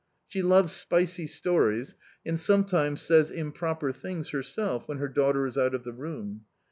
She 0.25 0.41
loves 0.41 0.71
spicy 0.71 1.27
stories, 1.27 1.93
and 2.25 2.39
sometimes 2.39 3.03
says 3.03 3.29
improper 3.29 3.91
things 3.91 4.29
herself 4.29 4.87
when 4.87 4.97
her 4.97 5.07
daughter 5.07 5.45
is 5.45 5.59
out 5.59 5.75
of 5.75 5.83
the 5.83 5.93
room. 5.93 6.45